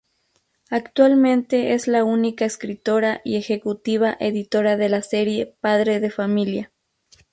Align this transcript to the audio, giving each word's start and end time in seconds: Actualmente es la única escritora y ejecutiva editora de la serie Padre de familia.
Actualmente 0.71 1.73
es 1.75 1.87
la 1.87 2.03
única 2.03 2.43
escritora 2.43 3.21
y 3.23 3.35
ejecutiva 3.37 4.17
editora 4.19 4.75
de 4.75 4.89
la 4.89 5.03
serie 5.03 5.53
Padre 5.61 5.99
de 5.99 6.09
familia. 6.09 6.71